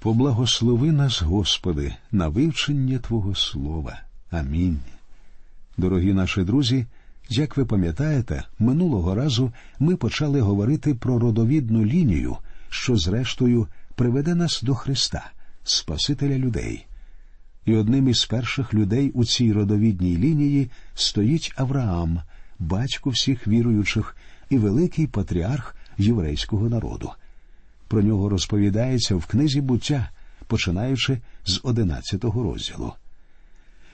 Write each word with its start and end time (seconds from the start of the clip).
Поблагослови 0.00 0.92
нас, 0.92 1.22
Господи, 1.22 1.94
на 2.12 2.28
вивчення 2.28 2.98
Твого 2.98 3.34
Слова. 3.34 4.00
Амінь. 4.30 4.78
Дорогі 5.76 6.12
наші 6.12 6.40
друзі. 6.40 6.86
Як 7.28 7.56
ви 7.56 7.64
пам'ятаєте, 7.64 8.44
минулого 8.58 9.14
разу 9.14 9.52
ми 9.78 9.96
почали 9.96 10.40
говорити 10.40 10.94
про 10.94 11.18
родовідну 11.18 11.84
лінію, 11.84 12.36
що, 12.68 12.96
зрештою, 12.96 13.66
приведе 13.94 14.34
нас 14.34 14.62
до 14.62 14.74
Христа, 14.74 15.30
Спасителя 15.64 16.38
людей. 16.38 16.86
І 17.64 17.76
одним 17.76 18.08
із 18.08 18.24
перших 18.24 18.74
людей 18.74 19.10
у 19.10 19.24
цій 19.24 19.52
родовідній 19.52 20.16
лінії 20.16 20.70
стоїть 20.94 21.52
Авраам, 21.56 22.20
батько 22.58 23.10
всіх 23.10 23.48
віруючих 23.48 24.16
і 24.50 24.58
великий 24.58 25.06
патріарх 25.06 25.76
єврейського 25.98 26.68
народу. 26.68 27.10
Про 27.88 28.02
нього 28.02 28.28
розповідається 28.28 29.14
в 29.14 29.26
книзі 29.26 29.60
буття, 29.60 30.10
починаючи 30.46 31.18
з 31.44 31.60
одинадцятого 31.62 32.42
розділу. 32.42 32.92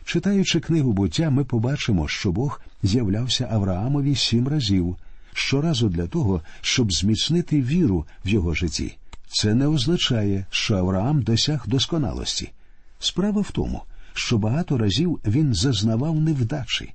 Читаючи 0.05 0.61
книгу 0.61 0.93
буття, 0.93 1.31
ми 1.31 1.45
побачимо, 1.45 2.09
що 2.09 2.33
Бог 2.33 2.61
з'являвся 2.83 3.49
Авраамові 3.51 4.15
сім 4.15 4.49
разів, 4.49 4.97
щоразу 5.33 5.89
для 5.89 6.07
того, 6.07 6.43
щоб 6.61 6.93
зміцнити 6.93 7.63
віру 7.63 8.07
в 8.25 8.29
його 8.29 8.55
житті. 8.55 8.97
Це 9.29 9.55
не 9.55 9.67
означає, 9.67 10.47
що 10.51 10.77
Авраам 10.77 11.23
досяг 11.23 11.65
досконалості. 11.69 12.51
Справа 12.99 13.41
в 13.41 13.51
тому, 13.51 13.83
що 14.13 14.39
багато 14.39 14.79
разів 14.79 15.21
він 15.27 15.55
зазнавав 15.55 16.21
невдачі. 16.21 16.95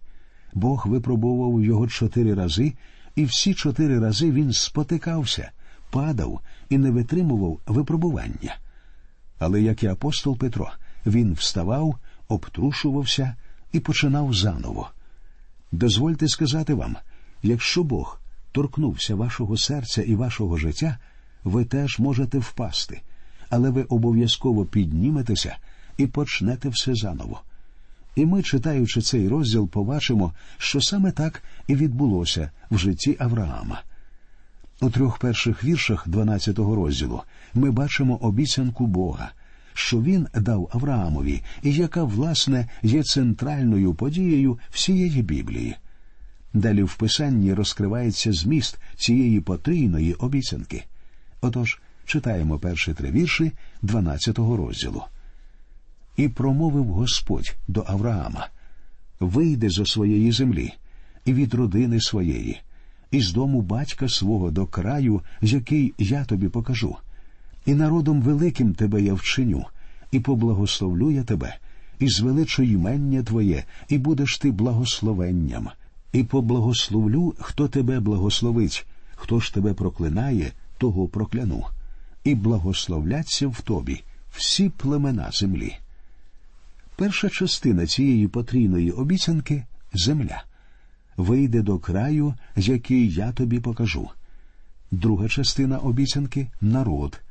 Бог 0.54 0.88
випробував 0.88 1.64
його 1.64 1.88
чотири 1.88 2.34
рази, 2.34 2.74
і 3.16 3.26
всі 3.26 3.54
чотири 3.54 4.00
рази 4.00 4.32
він 4.32 4.54
спотикався, 4.54 5.52
падав 5.90 6.42
і 6.70 6.78
не 6.78 6.92
витримував 6.92 7.60
випробування. 7.68 8.56
Але 9.40 9.62
як 9.62 9.84
і 9.84 9.88
апостол 9.88 10.38
Петро, 10.38 10.72
він 11.06 11.34
вставав 11.34 11.96
обтрушувався 12.28 13.36
і 13.72 13.80
починав 13.80 14.34
заново. 14.34 14.90
Дозвольте 15.72 16.28
сказати 16.28 16.74
вам, 16.74 16.96
якщо 17.44 17.84
Бог 17.84 18.20
торкнувся 18.52 19.16
вашого 19.16 19.58
серця 19.58 20.02
і 20.02 20.16
вашого 20.16 20.58
життя, 20.58 20.98
ви 21.44 21.66
теж 21.66 22.00
можете 22.00 22.40
впасти, 22.40 23.02
але 23.50 23.70
ви 23.70 23.84
обов'язково 23.84 24.66
підніметеся 24.66 25.58
і 25.98 26.08
почнете 26.08 26.70
все 26.70 26.96
заново. 26.96 27.42
І 28.16 28.26
ми, 28.26 28.44
читаючи 28.44 29.02
цей 29.02 29.28
розділ, 29.28 29.70
побачимо, 29.70 30.34
що 30.58 30.82
саме 30.82 31.12
так 31.12 31.44
і 31.68 31.76
відбулося 31.76 32.52
в 32.72 32.78
житті 32.78 33.18
Авраама. 33.20 33.82
У 34.82 34.90
трьох 34.90 35.18
перших 35.18 35.64
віршах 35.64 36.08
12-го 36.08 36.76
розділу 36.76 37.22
ми 37.54 37.72
бачимо 37.72 38.16
обіцянку 38.16 38.88
Бога, 38.88 39.32
що 39.74 40.02
він 40.02 40.28
дав 40.34 40.70
Авраамові, 40.74 41.42
і 41.64 41.74
яка, 41.74 42.04
власне, 42.04 42.68
є 42.84 43.04
центральною 43.04 43.94
подією 43.94 44.60
всієї 44.70 45.22
Біблії. 45.22 45.76
Далі 46.54 46.84
в 46.84 46.96
Писанні 46.96 47.54
розкривається 47.54 48.34
зміст 48.34 48.80
цієї 48.96 49.42
потрійної 49.42 50.14
обіцянки. 50.14 50.84
Отож, 51.42 51.82
читаємо 52.06 52.60
перші 52.60 52.94
три 52.94 53.12
вірші 53.12 53.52
12-го 53.84 54.58
розділу. 54.58 55.04
І 56.18 56.30
промовив 56.30 56.86
Господь 56.86 57.56
до 57.68 57.84
Авраама 57.88 58.48
Вийди 59.20 59.70
зо 59.70 59.86
своєї 59.86 60.32
землі, 60.32 60.74
і 61.26 61.34
від 61.34 61.54
родини 61.54 62.02
своєї, 62.02 62.62
і 63.12 63.22
з 63.22 63.34
дому 63.34 63.62
батька 63.62 64.10
свого 64.10 64.52
до 64.52 64.66
краю, 64.66 65.22
з 65.42 65.54
який 65.54 65.94
я 65.98 66.26
тобі 66.26 66.50
покажу 66.50 66.98
і 67.70 67.74
народом 67.74 68.22
великим 68.22 68.74
тебе 68.74 69.02
я 69.02 69.14
вчиню, 69.14 69.66
і 70.12 70.20
поблагословлю 70.20 71.12
я 71.12 71.24
тебе, 71.24 71.58
і 72.00 72.10
звеличу 72.10 72.64
ймення 72.64 73.24
Твоє, 73.24 73.64
і 73.88 73.98
будеш 73.98 74.38
ти 74.38 74.52
благословенням, 74.52 75.70
і 76.14 76.24
поблагословлю, 76.24 77.36
хто 77.40 77.68
тебе 77.68 78.00
благословить, 78.00 78.86
хто 79.16 79.40
ж 79.40 79.54
тебе 79.54 79.74
проклинає, 79.74 80.52
того 80.78 81.08
прокляну, 81.08 81.66
і 82.24 82.36
благословляться 82.36 83.48
в 83.48 83.62
тобі 83.62 84.02
всі 84.32 84.70
племена 84.70 85.30
землі. 85.34 85.76
Перша 86.96 87.30
частина 87.30 87.88
цієї 87.88 88.28
потрійної 88.28 88.92
обіцянки 88.92 89.66
земля. 89.94 90.44
Вийде 91.20 91.62
до 91.62 91.80
краю, 91.80 92.34
який 92.56 93.12
я 93.12 93.32
тобі 93.32 93.60
покажу. 93.60 94.10
Друга 94.92 95.28
частина 95.28 95.78
обіцянки 95.78 96.48
народ, 96.62 97.22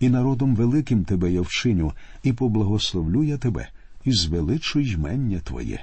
і 0.00 0.08
народом 0.08 0.56
великим 0.56 1.04
тебе 1.04 1.32
я 1.32 1.40
вчиню, 1.40 1.92
і 2.22 2.32
поблагословлю 2.32 3.24
я 3.24 3.38
тебе, 3.38 3.68
і 4.04 4.12
звеличу 4.12 4.80
ймення 4.80 5.40
Твоє. 5.44 5.80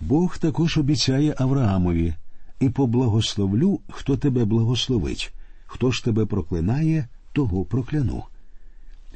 Бог 0.00 0.38
також 0.38 0.78
обіцяє 0.78 1.34
Авраамові 1.38 2.14
і 2.60 2.68
поблагословлю, 2.68 3.80
хто 3.90 4.16
тебе 4.16 4.44
благословить, 4.44 5.34
хто 5.66 5.90
ж 5.90 6.04
тебе 6.04 6.26
проклинає, 6.26 7.08
того 7.32 7.64
прокляну. 7.64 8.24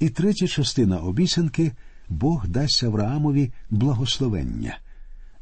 І 0.00 0.08
третя 0.08 0.46
частина 0.46 0.98
обіцянки 0.98 1.72
Бог 2.08 2.48
дасть 2.48 2.84
Авраамові 2.84 3.52
благословення, 3.70 4.78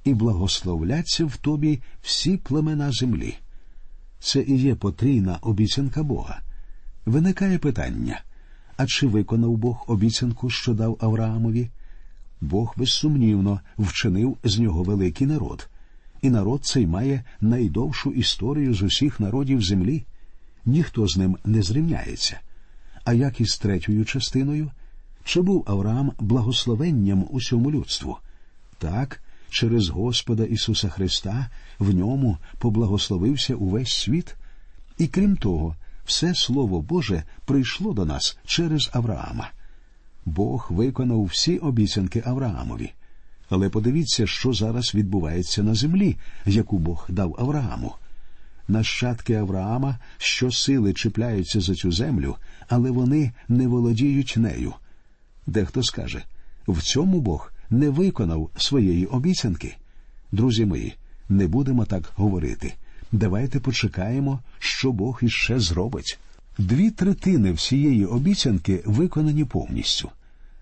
і 0.05 0.15
благословляться 0.15 1.25
в 1.25 1.37
тобі 1.37 1.81
всі 2.03 2.37
племена 2.37 2.93
землі. 2.93 3.35
Це 4.19 4.43
і 4.43 4.59
є 4.59 4.75
потрійна 4.75 5.39
обіцянка 5.43 6.03
Бога. 6.03 6.43
Виникає 7.07 7.59
питання 7.59 8.23
а 8.83 8.87
чи 8.87 9.07
виконав 9.07 9.57
Бог 9.57 9.85
обіцянку, 9.87 10.51
що 10.51 10.75
дав 10.75 10.99
Авраамові? 11.01 11.71
Бог 12.41 12.75
безсумнівно 12.77 13.61
вчинив 13.79 14.37
з 14.45 14.59
нього 14.59 14.83
великий 14.83 15.27
народ, 15.27 15.69
і 16.23 16.31
народ 16.31 16.65
цей 16.65 16.87
має 16.87 17.25
найдовшу 17.41 18.11
історію 18.11 18.75
з 18.75 18.83
усіх 18.83 19.21
народів 19.21 19.63
землі. 19.63 20.05
Ніхто 20.65 21.09
з 21.09 21.17
ним 21.17 21.37
не 21.45 21.63
зрівняється. 21.63 22.41
А 23.05 23.13
як 23.13 23.41
із 23.41 23.59
третьою 23.59 24.05
частиною? 24.05 24.71
Чи 25.25 25.41
був 25.41 25.65
Авраам 25.67 26.13
благословенням 26.19 27.27
усьому 27.31 27.71
людству? 27.71 28.19
Так, 28.79 29.23
через 29.53 29.89
Господа 29.89 30.45
Ісуса 30.45 30.89
Христа 30.89 31.49
в 31.79 31.95
ньому 31.95 32.39
поблагословився 32.59 33.55
увесь 33.55 33.93
світ. 33.93 34.37
І 34.99 35.07
крім 35.07 35.37
того, 35.37 35.77
все 36.05 36.35
Слово 36.35 36.81
Боже 36.81 37.23
прийшло 37.45 37.93
до 37.93 38.05
нас 38.05 38.39
через 38.47 38.91
Авраама. 38.93 39.51
Бог 40.25 40.67
виконав 40.71 41.25
всі 41.25 41.59
обіцянки 41.59 42.23
Авраамові. 42.27 42.93
Але 43.49 43.69
подивіться, 43.69 44.27
що 44.27 44.53
зараз 44.53 44.95
відбувається 44.95 45.63
на 45.63 45.75
землі, 45.75 46.17
яку 46.47 46.79
Бог 46.79 47.07
дав 47.09 47.37
Аврааму. 47.39 47.95
Нащадки 48.69 49.35
Авраама 49.35 49.99
щосили 50.19 50.93
чіпляються 50.93 51.61
за 51.61 51.75
цю 51.75 51.93
землю, 51.93 52.37
але 52.69 52.91
вони 52.91 53.33
не 53.49 53.69
володіють 53.69 54.35
нею. 54.37 54.75
Дехто 55.47 55.83
скаже 55.83 56.23
в 56.69 56.83
цьому 56.83 57.21
Бог 57.21 57.52
не 57.73 57.91
виконав 57.91 58.51
своєї 58.57 59.07
обіцянки. 59.07 59.77
Друзі 60.33 60.67
мої, 60.67 60.95
не 61.29 61.47
будемо 61.47 61.85
так 61.85 62.13
говорити. 62.17 62.75
Давайте 63.13 63.61
почекаємо, 63.61 64.41
що 64.59 64.93
Бог 64.93 65.21
іще 65.23 65.61
зробить. 65.61 66.19
Дві 66.59 66.91
третини 66.91 67.53
всієї 67.53 68.07
обіцянки 68.07 68.83
виконані 68.87 69.45
повністю. 69.45 70.11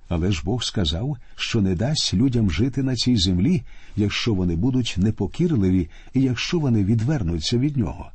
Але 0.09 0.32
ж 0.32 0.43
Бог 0.44 0.62
сказав, 0.62 1.16
що 1.37 1.60
не 1.60 1.75
дасть 1.75 2.15
людям 2.15 2.50
жити 2.50 2.82
на 2.82 2.97
цій 2.97 3.16
землі, 3.16 3.62
якщо 3.97 4.34
вони 4.34 4.56
будуть 4.56 4.94
непокірливі 4.98 5.88
і 6.15 6.21
якщо 6.21 6.59
вони 6.59 6.84
відвернуться 6.84 7.59
від 7.59 7.77
нього. 7.77 8.10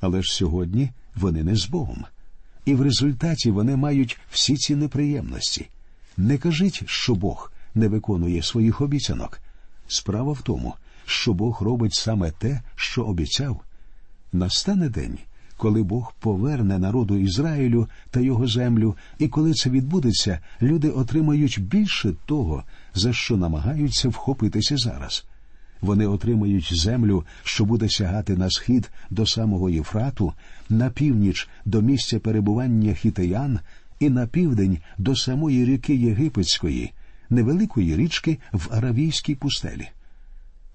Але 0.00 0.22
ж 0.22 0.34
сьогодні 0.34 0.90
вони 1.16 1.44
не 1.44 1.56
з 1.56 1.66
Богом, 1.66 2.04
і 2.64 2.74
в 2.74 2.82
результаті 2.82 3.50
вони 3.50 3.76
мають 3.76 4.18
всі 4.30 4.56
ці 4.56 4.76
неприємності. 4.76 5.66
Не 6.16 6.38
кажіть, 6.38 6.82
що 6.86 7.14
Бог 7.14 7.52
не 7.74 7.88
виконує 7.88 8.42
своїх 8.42 8.80
обіцянок. 8.80 9.40
Справа 9.88 10.32
в 10.32 10.42
тому, 10.42 10.74
що 11.06 11.32
Бог 11.32 11.62
робить 11.62 11.94
саме 11.94 12.30
те, 12.30 12.62
що 12.76 13.04
обіцяв. 13.04 13.60
Настане 14.32 14.88
день, 14.88 15.18
коли 15.56 15.82
Бог 15.82 16.14
поверне 16.20 16.78
народу 16.78 17.16
Ізраїлю 17.16 17.88
та 18.10 18.20
його 18.20 18.46
землю, 18.46 18.96
і 19.18 19.28
коли 19.28 19.52
це 19.52 19.70
відбудеться, 19.70 20.38
люди 20.62 20.90
отримають 20.90 21.60
більше 21.60 22.14
того, 22.26 22.64
за 22.94 23.12
що 23.12 23.36
намагаються 23.36 24.08
вхопитися 24.08 24.76
зараз. 24.76 25.24
Вони 25.80 26.06
отримають 26.06 26.74
землю, 26.74 27.24
що 27.44 27.64
буде 27.64 27.88
сягати 27.88 28.36
на 28.36 28.50
схід 28.50 28.90
до 29.10 29.26
самого 29.26 29.70
Єфрату, 29.70 30.32
на 30.68 30.90
північ 30.90 31.48
до 31.64 31.82
місця 31.82 32.18
перебування 32.18 32.94
хітеян 32.94 33.60
і 34.00 34.10
на 34.10 34.26
південь 34.26 34.78
до 34.98 35.16
самої 35.16 35.64
ріки 35.64 35.94
Єгипетської, 35.94 36.92
невеликої 37.30 37.96
річки 37.96 38.38
в 38.52 38.68
Аравійській 38.70 39.34
пустелі. 39.34 39.88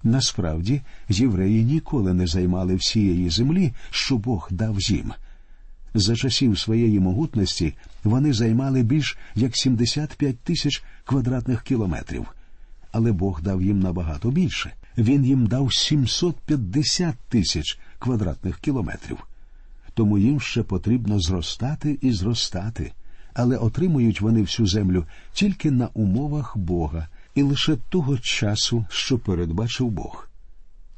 Насправді, 0.02 0.80
євреї 1.08 1.64
ніколи 1.64 2.14
не 2.14 2.26
займали 2.26 2.74
всієї 2.74 3.30
землі, 3.30 3.72
що 3.90 4.18
Бог 4.18 4.48
дав 4.50 4.80
їм. 4.80 5.12
За 5.94 6.16
часів 6.16 6.58
своєї 6.58 7.00
могутності 7.00 7.74
вони 8.04 8.32
займали 8.32 8.82
більш 8.82 9.18
як 9.34 9.56
75 9.56 10.38
тисяч 10.38 10.82
квадратних 11.04 11.62
кілометрів. 11.62 12.26
Але 12.92 13.12
Бог 13.12 13.42
дав 13.42 13.62
їм 13.62 13.80
набагато 13.80 14.30
більше. 14.30 14.72
Він 14.98 15.24
їм 15.24 15.46
дав 15.46 15.74
750 15.74 17.16
тисяч 17.28 17.78
квадратних 17.98 18.58
кілометрів. 18.58 19.18
Тому 19.94 20.18
їм 20.18 20.40
ще 20.40 20.62
потрібно 20.62 21.20
зростати 21.20 21.98
і 22.00 22.12
зростати, 22.12 22.92
але 23.34 23.56
отримують 23.56 24.20
вони 24.20 24.42
всю 24.42 24.66
землю 24.66 25.04
тільки 25.32 25.70
на 25.70 25.88
умовах 25.94 26.56
Бога 26.56 27.08
і 27.34 27.42
лише 27.42 27.76
того 27.88 28.18
часу, 28.18 28.84
що 28.88 29.18
передбачив 29.18 29.90
Бог. 29.90 30.28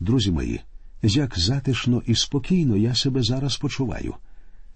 Друзі 0.01 0.31
мої, 0.31 0.61
як 1.03 1.39
затишно 1.39 2.03
і 2.07 2.15
спокійно 2.15 2.77
я 2.77 2.95
себе 2.95 3.23
зараз 3.23 3.57
почуваю. 3.57 4.15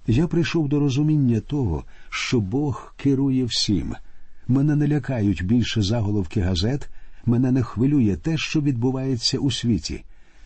Я 0.06 0.26
прийшов 0.26 0.68
до 0.68 0.80
розуміння 0.80 1.40
того, 1.40 1.84
що 2.10 2.40
Бог 2.40 2.94
керує 2.96 3.44
всім. 3.44 3.94
Мене 4.48 4.76
не 4.76 4.88
лякають 4.88 5.44
більше 5.44 5.82
заголовки 5.82 6.40
газет, 6.40 6.90
мене 7.26 7.52
не 7.52 7.62
хвилює 7.62 8.16
те, 8.16 8.38
що 8.38 8.60
відбувається 8.60 9.38
у 9.38 9.50
світі. 9.50 10.04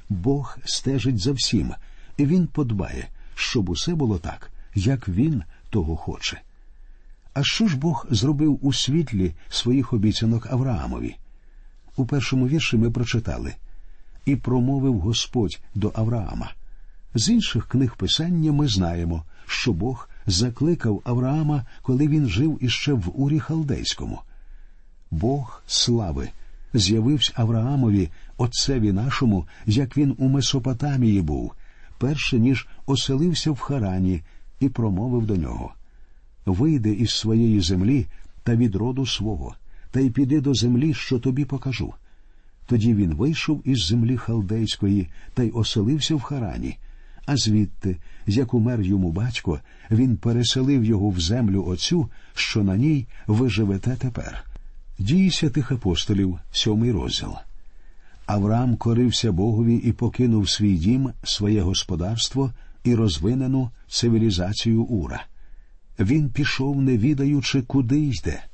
Бог 0.08 0.58
стежить 0.64 1.19
за 1.19 1.32
всім, 1.32 1.75
і 2.16 2.26
Він 2.26 2.46
подбає, 2.46 3.08
щоб 3.34 3.69
усе 3.69 3.94
було 3.94 4.19
так, 4.19 4.50
як 4.75 5.08
він 5.08 5.43
того 5.70 5.96
хоче. 5.96 6.40
А 7.35 7.43
що 7.43 7.69
ж 7.69 7.77
Бог 7.77 8.07
зробив 8.11 8.59
у 8.63 8.73
світлі 8.73 9.35
своїх 9.49 9.93
обіцянок 9.93 10.47
Авраамові? 10.51 11.17
У 11.97 12.07
першому 12.07 12.49
вірші 12.49 12.77
ми 12.77 12.91
прочитали 12.91 13.55
і 14.25 14.37
промовив 14.37 15.01
Господь 15.01 15.61
до 15.75 15.93
Авраама. 15.95 16.53
З 17.15 17.29
інших 17.29 17.69
книг 17.69 17.97
Писання 17.97 18.53
ми 18.53 18.69
знаємо, 18.69 19.25
що 19.47 19.73
Бог 19.73 20.09
закликав 20.27 21.03
Авраама, 21.05 21.65
коли 21.83 22.09
він 22.09 22.29
жив 22.29 22.59
іще 22.61 22.93
в 22.93 23.13
Урі 23.15 23.41
Халдейському. 23.41 24.21
Бог 25.11 25.63
слави 25.67 26.29
з'явився 26.75 27.33
Авраамові, 27.35 28.11
отцеві 28.37 28.93
нашому, 28.93 29.47
як 29.67 29.97
він 29.97 30.15
у 30.19 30.29
Месопотамії 30.29 31.23
був, 31.23 31.53
перше 31.99 32.39
ніж 32.39 32.69
оселився 32.87 33.51
в 33.51 33.59
Харані, 33.59 34.23
і 34.61 34.69
промовив 34.69 35.27
до 35.27 35.37
нього 35.37 35.75
Вийди 36.46 36.93
із 36.93 37.11
своєї 37.11 37.61
землі 37.61 38.06
та 38.43 38.56
від 38.56 38.75
роду 38.75 39.06
свого, 39.06 39.55
та 39.91 40.00
й 40.00 40.11
піди 40.11 40.41
до 40.41 40.55
землі, 40.55 40.94
що 40.94 41.19
тобі 41.19 41.44
покажу. 41.44 41.94
Тоді 42.67 42.94
він 42.94 43.14
вийшов 43.14 43.62
із 43.64 43.87
землі 43.87 44.17
халдейської 44.17 45.08
та 45.35 45.43
й 45.43 45.50
оселився 45.55 46.14
в 46.14 46.20
Харані, 46.20 46.79
а 47.26 47.37
звідти, 47.37 47.96
як 48.26 48.55
умер 48.55 48.81
йому 48.81 49.12
батько, 49.12 49.61
він 49.91 50.17
переселив 50.17 50.85
його 50.85 51.11
в 51.11 51.20
землю 51.20 51.64
оцю, 51.67 52.11
що 52.35 52.62
на 52.62 52.76
ній 52.76 53.06
ви 53.26 53.49
живете 53.50 53.97
тепер. 53.99 54.44
Дії 54.99 55.31
святих 55.31 55.73
апостолів, 55.73 56.38
сьомий 56.52 56.93
розділ. 56.93 57.32
Авраам 58.26 58.76
корився 58.76 59.32
Богові 59.32 59.75
і 59.76 59.93
покинув 59.93 60.49
свій 60.49 60.76
дім, 60.76 61.11
своє 61.25 61.61
господарство 61.61 62.52
і 62.85 62.94
розвинену 62.94 63.70
цивілізацію 63.88 64.82
Ура. 64.82 65.26
Він 65.99 66.31
пішов, 66.31 66.82
не 66.82 66.99
відаючи, 66.99 67.62
куди 67.62 68.00
йде. 68.00 68.44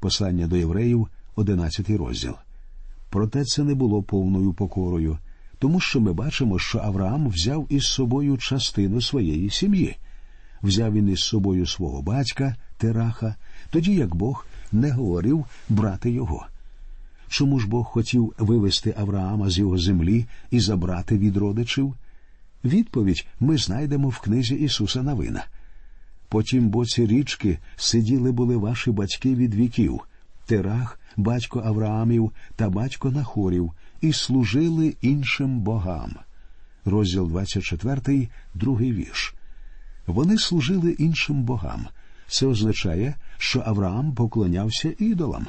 Послання 0.00 0.46
до 0.46 0.56
євреїв, 0.56 1.08
одинадцятий 1.36 1.96
розділ. 1.96 2.34
Проте 3.10 3.44
це 3.44 3.64
не 3.64 3.74
було 3.74 4.02
повною 4.02 4.52
покорою, 4.52 5.18
тому 5.58 5.80
що 5.80 6.00
ми 6.00 6.12
бачимо, 6.12 6.58
що 6.58 6.78
Авраам 6.78 7.28
взяв 7.28 7.66
із 7.68 7.84
собою 7.84 8.38
частину 8.38 9.00
своєї 9.00 9.50
сім'ї. 9.50 9.96
Взяв 10.62 10.92
він 10.92 11.08
із 11.08 11.20
собою 11.20 11.66
свого 11.66 12.02
батька, 12.02 12.56
Тераха, 12.78 13.34
тоді 13.70 13.94
як 13.94 14.14
Бог 14.14 14.46
не 14.72 14.90
говорив 14.90 15.44
брати 15.68 16.10
його. 16.10 16.46
Чому 17.28 17.60
ж 17.60 17.68
Бог 17.68 17.84
хотів 17.84 18.34
вивести 18.38 18.94
Авраама 18.98 19.50
з 19.50 19.58
його 19.58 19.78
землі 19.78 20.26
і 20.50 20.60
забрати 20.60 21.18
від 21.18 21.36
родичів? 21.36 21.94
Відповідь 22.64 23.26
ми 23.40 23.56
знайдемо 23.56 24.08
в 24.08 24.18
книзі 24.18 24.54
Ісуса 24.54 25.02
Навина. 25.02 25.44
По 26.28 26.42
тім 26.42 26.68
боці 26.68 27.06
річки 27.06 27.58
сиділи 27.76 28.32
були 28.32 28.56
ваші 28.56 28.90
батьки 28.90 29.34
від 29.34 29.54
віків, 29.54 30.00
Терах, 30.46 31.00
батько 31.16 31.62
Авраамів 31.64 32.32
та 32.56 32.68
батько 32.68 33.10
Нахорів, 33.10 33.72
і 34.00 34.12
служили 34.12 34.96
іншим 35.00 35.60
богам. 35.60 36.12
Розділ 36.84 37.28
24, 37.28 38.28
другий 38.54 38.92
вірш. 38.92 39.34
Вони 40.06 40.38
служили 40.38 40.90
іншим 40.90 41.42
богам. 41.42 41.86
Це 42.28 42.46
означає, 42.46 43.14
що 43.38 43.62
Авраам 43.66 44.14
поклонявся 44.14 44.94
ідолам. 44.98 45.46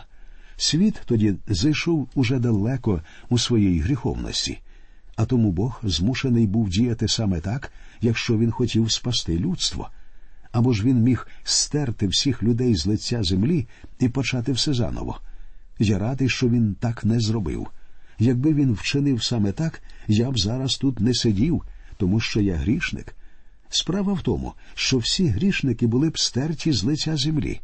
Світ 0.58 1.02
тоді 1.06 1.36
зайшов 1.48 2.10
уже 2.16 2.40
далеко 2.40 3.02
у 3.30 3.38
своїй 3.38 3.80
гріховності, 3.80 4.60
а 5.16 5.26
тому 5.26 5.52
Бог 5.52 5.80
змушений 5.84 6.48
був 6.48 6.70
діяти 6.70 7.08
саме 7.08 7.40
так, 7.40 7.72
якщо 8.02 8.38
він 8.38 8.52
хотів 8.52 8.92
спасти 8.92 9.40
людство. 9.40 9.90
Або 10.52 10.74
ж 10.74 10.84
він 10.84 11.02
міг 11.02 11.28
стерти 11.44 12.08
всіх 12.08 12.44
людей 12.44 12.76
з 12.76 12.86
лиця 12.86 13.24
землі 13.24 13.68
і 14.00 14.10
почати 14.10 14.52
все 14.52 14.74
заново. 14.74 15.20
Я 15.80 16.00
радий, 16.00 16.30
що 16.30 16.50
він 16.50 16.76
так 16.80 17.06
не 17.06 17.20
зробив. 17.20 17.68
Якби 18.20 18.54
він 18.54 18.74
вчинив 18.74 19.24
саме 19.24 19.52
так, 19.52 19.82
я 20.08 20.32
б 20.32 20.40
зараз 20.40 20.76
тут 20.76 21.00
не 21.00 21.14
сидів, 21.14 21.64
тому 21.98 22.20
що 22.20 22.42
я 22.42 22.56
грішник. 22.56 23.16
Справа 23.70 24.14
в 24.14 24.22
тому, 24.22 24.54
що 24.74 24.98
всі 24.98 25.28
грішники 25.28 25.88
були 25.88 26.10
б 26.10 26.20
стерті 26.20 26.72
з 26.72 26.84
лиця 26.84 27.18
землі. 27.18 27.62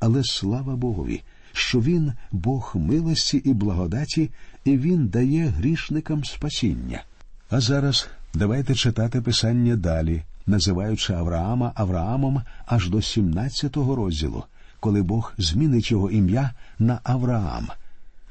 Але 0.00 0.24
слава 0.24 0.76
Богові, 0.76 1.22
що 1.52 1.80
він 1.80 2.12
Бог 2.32 2.72
милості 2.74 3.36
і 3.36 3.54
благодаті, 3.54 4.30
і 4.64 4.76
він 4.76 5.08
дає 5.08 5.46
грішникам 5.46 6.24
спасіння. 6.24 7.04
А 7.50 7.60
зараз 7.60 8.08
давайте 8.34 8.74
читати 8.74 9.20
писання 9.20 9.76
далі, 9.76 10.22
називаючи 10.48 11.12
Авраама 11.12 11.72
Авраамом 11.74 12.42
аж 12.66 12.88
до 12.88 12.96
17-го 12.96 13.96
розділу, 13.96 14.44
коли 14.80 15.02
Бог 15.02 15.32
змінить 15.38 15.90
його 15.90 16.10
ім'я 16.10 16.50
на 16.78 17.00
Авраам. 17.02 17.68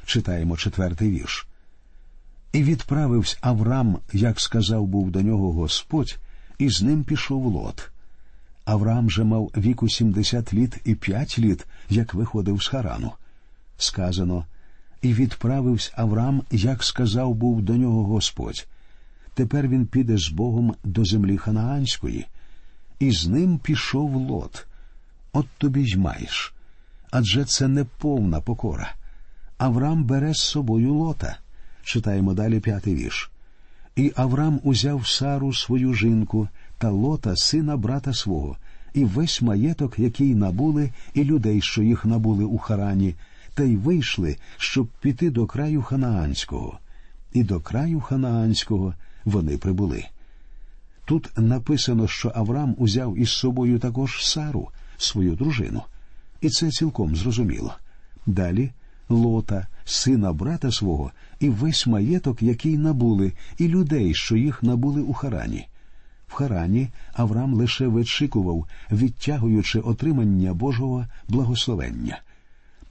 Читаємо 0.06 0.58
четвертий 0.58 1.12
вірш. 1.12 1.48
І 2.54 2.64
відправився 2.64 3.38
Авраам, 3.42 3.98
як 4.14 4.40
сказав 4.40 4.88
був 4.88 5.12
до 5.12 5.22
нього 5.22 5.52
Господь, 5.52 6.18
і 6.58 6.70
з 6.70 6.82
ним 6.82 7.04
пішов 7.04 7.46
лот. 7.46 7.90
Авраам 8.66 9.12
же 9.12 9.24
мав 9.24 9.52
віку 9.58 9.90
сімдесят 9.90 10.54
літ 10.54 10.78
і 10.86 10.96
п'ять 10.96 11.40
літ, 11.40 11.66
як 11.90 12.14
виходив 12.14 12.64
з 12.64 12.68
Харану. 12.68 13.12
Сказано, 13.78 14.46
і 15.02 15.14
відправився 15.14 15.92
Авраам, 15.96 16.44
як 16.52 16.84
сказав 16.84 17.34
був 17.34 17.62
до 17.62 17.74
нього 17.76 18.04
Господь. 18.04 18.68
Тепер 19.38 19.68
він 19.68 19.86
піде 19.86 20.18
з 20.18 20.30
Богом 20.30 20.76
до 20.84 21.06
землі 21.06 21.38
Ханаанської, 21.38 22.26
і 23.00 23.12
з 23.12 23.28
ним 23.28 23.58
пішов 23.58 24.16
лот. 24.16 24.68
От 25.34 25.48
тобі 25.58 25.84
й 25.84 25.96
маєш. 25.96 26.54
Адже 27.12 27.46
це 27.46 27.68
не 27.68 27.84
повна 27.84 28.42
покора. 28.42 28.94
Авраам 29.58 30.04
бере 30.04 30.34
з 30.34 30.42
собою 30.42 30.94
лота. 30.94 31.38
Читаємо 31.84 32.34
далі 32.34 32.60
п'ятий 32.60 32.96
вірш. 32.96 33.32
І 33.96 34.14
Авраам 34.16 34.60
узяв 34.64 35.08
Сару 35.08 35.54
свою 35.54 35.94
жінку 35.94 36.48
та 36.78 36.90
лота, 36.90 37.36
сина 37.36 37.78
брата 37.78 38.14
свого, 38.14 38.58
і 38.94 39.06
весь 39.06 39.42
маєток, 39.42 40.00
який 40.00 40.36
набули, 40.36 40.92
і 41.14 41.24
людей, 41.24 41.62
що 41.62 41.84
їх 41.84 42.06
набули 42.06 42.44
у 42.44 42.58
Харані, 42.58 43.16
та 43.54 43.64
й 43.64 43.76
вийшли, 43.76 44.38
щоб 44.58 44.88
піти 44.88 45.30
до 45.30 45.46
краю 45.46 45.82
Ханаанського. 45.82 46.80
І 47.34 47.44
до 47.44 47.60
краю 47.60 48.02
Ханаанського 48.02 48.94
вони 49.28 49.58
прибули. 49.58 50.06
Тут 51.06 51.30
написано, 51.38 52.08
що 52.08 52.32
Авраам 52.36 52.76
узяв 52.78 53.18
із 53.18 53.30
собою 53.30 53.80
також 53.80 54.26
Сару, 54.26 54.70
свою 54.98 55.36
дружину, 55.36 55.82
і 56.42 56.50
це 56.50 56.72
цілком 56.72 57.16
зрозуміло. 57.16 57.74
Далі 58.26 58.72
лота, 59.10 59.68
сина 59.86 60.34
брата 60.34 60.72
свого, 60.72 61.12
і 61.40 61.50
весь 61.50 61.88
маєток, 61.88 62.42
який 62.42 62.78
набули, 62.78 63.34
і 63.58 63.68
людей, 63.68 64.14
що 64.14 64.36
їх 64.36 64.64
набули 64.64 65.02
у 65.02 65.14
Харані. 65.14 65.68
В 66.28 66.34
Харані 66.34 66.90
Авраам 67.14 67.54
лише 67.54 67.88
вичикував, 67.88 68.66
відтягуючи 68.92 69.80
отримання 69.80 70.54
Божого 70.54 71.06
благословення. 71.30 72.20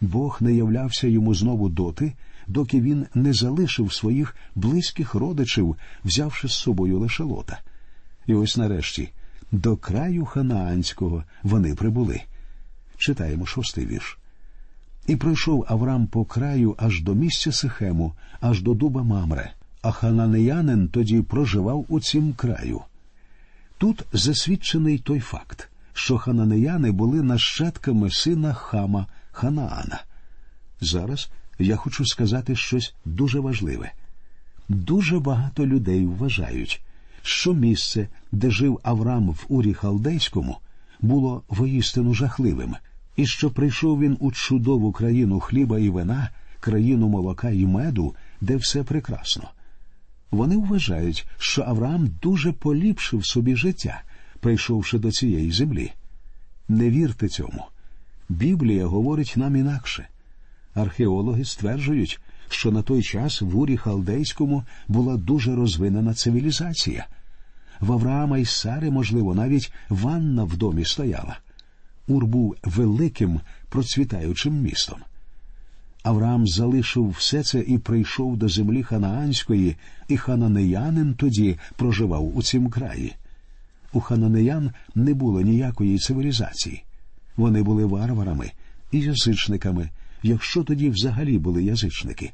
Бог 0.01 0.39
не 0.41 0.53
являвся 0.53 1.07
йому 1.07 1.35
знову 1.35 1.69
доти, 1.69 2.13
доки 2.47 2.81
він 2.81 3.07
не 3.15 3.33
залишив 3.33 3.93
своїх 3.93 4.37
близьких 4.55 5.15
родичів, 5.15 5.77
взявши 6.05 6.49
з 6.49 6.53
собою 6.53 6.99
лише 6.99 7.23
лота. 7.23 7.61
І 8.27 8.35
ось 8.35 8.57
нарешті 8.57 9.09
до 9.53 9.77
краю 9.77 10.25
Ханаанського 10.25 11.25
вони 11.43 11.75
прибули. 11.75 12.23
Читаємо 12.97 13.47
шостий 13.47 13.87
вірш. 13.87 14.19
І 15.07 15.17
пройшов 15.17 15.67
Авраам 15.69 16.07
по 16.07 16.25
краю 16.25 16.75
аж 16.79 17.03
до 17.03 17.15
місця 17.15 17.53
Сихему, 17.53 18.15
аж 18.41 18.63
до 18.63 18.75
дуба 18.75 19.03
Мамре, 19.03 19.53
а 19.83 19.93
хананеянин 19.93 20.89
тоді 20.89 21.23
проживав 21.23 21.85
у 21.89 22.01
цім 22.01 22.33
краю. 22.33 22.81
Тут 23.79 24.05
засвідчений 24.13 24.99
той 24.99 25.21
факт, 25.21 25.69
що 25.93 26.19
хананеяни 26.19 26.91
були 26.91 27.23
нащадками 27.23 28.11
сина 28.11 28.55
Хама 28.55 29.07
Ханаана. 29.33 30.03
Зараз 30.81 31.31
я 31.59 31.77
хочу 31.77 32.07
сказати 32.07 32.57
щось 32.57 32.95
дуже 33.05 33.41
важливе. 33.41 33.93
Дуже 34.69 35.21
багато 35.21 35.67
людей 35.67 36.07
вважають, 36.07 36.83
що 37.23 37.55
місце, 37.55 38.09
де 38.33 38.51
жив 38.51 38.81
Авраам 38.83 39.31
в 39.31 39.45
Урі 39.49 39.75
Халдейському, 39.75 40.57
було 41.01 41.43
воістину 41.49 42.15
жахливим, 42.15 42.77
і 43.17 43.27
що 43.27 43.51
прийшов 43.51 44.01
він 44.01 44.17
у 44.21 44.33
чудову 44.33 44.93
країну 44.93 45.41
хліба 45.41 45.79
і 45.79 45.89
вина, 45.89 46.31
країну 46.61 47.09
молока 47.09 47.51
і 47.51 47.67
меду, 47.67 48.15
де 48.41 48.57
все 48.57 48.83
прекрасно. 48.83 49.51
Вони 50.31 50.57
вважають, 50.57 51.27
що 51.39 51.63
Авраам 51.63 52.11
дуже 52.23 52.53
поліпшив 52.53 53.27
собі 53.27 53.57
життя, 53.57 54.03
прийшовши 54.41 54.99
до 54.99 55.11
цієї 55.11 55.53
землі. 55.53 55.93
Не 56.69 56.91
вірте 56.91 57.29
цьому. 57.29 57.65
Біблія 58.29 58.87
говорить 58.87 59.35
нам 59.37 59.57
інакше. 59.57 60.09
Археологи 60.77 61.45
стверджують, 61.45 62.21
що 62.49 62.71
на 62.71 62.83
той 62.83 63.03
час 63.03 63.43
в 63.43 63.59
Урі 63.59 63.77
Халдейському 63.77 64.65
була 64.89 65.17
дуже 65.17 65.55
розвинена 65.55 66.15
цивілізація. 66.15 67.07
В 67.81 67.93
Авраама 67.93 68.39
і 68.39 68.45
Сари, 68.45 68.91
можливо, 68.91 69.35
навіть 69.35 69.73
ванна 69.89 70.45
в 70.45 70.57
домі 70.57 70.85
стояла. 70.85 71.39
Ур 72.09 72.27
був 72.27 72.57
великим 72.65 73.41
процвітаючим 73.69 74.63
містом. 74.63 74.99
Авраам 76.03 76.47
залишив 76.47 77.09
все 77.09 77.43
це 77.43 77.61
і 77.61 77.79
прийшов 77.79 78.37
до 78.37 78.49
землі 78.49 78.83
ханаанської, 78.83 79.77
і 80.09 80.17
хананеянин 80.17 81.15
тоді 81.15 81.59
проживав 81.77 82.37
у 82.37 82.43
цім 82.43 82.71
краї. 82.71 83.15
У 83.93 84.01
хананеян 84.01 84.71
не 84.95 85.15
було 85.15 85.41
ніякої 85.41 85.99
цивілізації. 85.99 86.85
Вони 87.37 87.63
були 87.63 87.85
варварами 87.85 88.51
і 88.93 89.01
язичниками, 89.01 89.91
якщо 90.27 90.65
тоді 90.65 90.91
взагалі 90.91 91.39
були 91.39 91.65
язичники. 91.65 92.33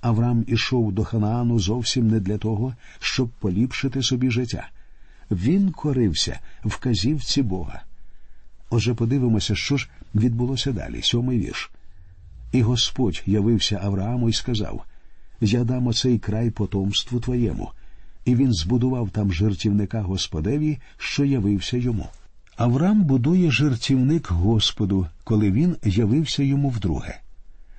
Авраам 0.00 0.44
ішов 0.46 0.92
до 0.92 1.04
Ханаану 1.04 1.58
зовсім 1.58 2.08
не 2.08 2.20
для 2.20 2.38
того, 2.38 2.74
щоб 3.00 3.28
поліпшити 3.28 4.02
собі 4.02 4.30
життя. 4.30 4.68
Він 5.30 5.70
корився 5.70 6.40
вказівці 6.64 7.42
Бога. 7.42 7.82
Отже, 8.70 8.94
подивимося, 8.94 9.54
що 9.54 9.76
ж 9.76 9.88
відбулося 10.14 10.72
далі, 10.72 11.02
сьомий 11.02 11.38
вірш. 11.38 11.70
І 12.52 12.62
Господь 12.62 13.22
явився 13.26 13.80
Аврааму 13.82 14.28
і 14.28 14.32
сказав: 14.32 14.84
Я 15.40 15.64
дам 15.64 15.86
оцей 15.86 16.18
край 16.18 16.50
потомству 16.50 17.20
твоєму. 17.20 17.70
І 18.24 18.34
він 18.34 18.52
збудував 18.52 19.10
там 19.10 19.32
жертівника 19.32 20.00
Господеві, 20.00 20.78
що 20.96 21.24
явився 21.24 21.76
йому. 21.76 22.08
Авраам 22.56 23.04
будує 23.04 23.50
жертівник 23.50 24.30
Господу, 24.30 25.06
коли 25.24 25.50
він 25.50 25.76
явився 25.84 26.42
йому 26.42 26.68
вдруге. 26.68 27.20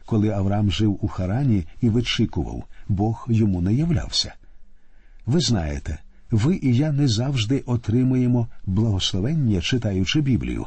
Коли 0.05 0.29
Авраам 0.29 0.71
жив 0.71 0.97
у 1.01 1.07
Харані 1.07 1.65
і 1.81 1.89
вичікував, 1.89 2.63
Бог 2.87 3.25
йому 3.29 3.61
не 3.61 3.73
являвся. 3.73 4.33
Ви 5.25 5.39
знаєте, 5.39 5.99
ви 6.31 6.55
і 6.55 6.75
я 6.75 6.91
не 6.91 7.07
завжди 7.07 7.63
отримуємо 7.65 8.47
благословення, 8.65 9.61
читаючи 9.61 10.21
Біблію, 10.21 10.65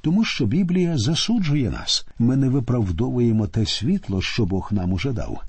тому 0.00 0.24
що 0.24 0.46
Біблія 0.46 0.98
засуджує 0.98 1.70
нас. 1.70 2.06
Ми 2.18 2.36
не 2.36 2.48
виправдовуємо 2.48 3.46
те 3.46 3.66
світло, 3.66 4.22
що 4.22 4.46
Бог 4.46 4.68
нам 4.72 4.92
уже 4.92 5.12
дав. 5.12 5.42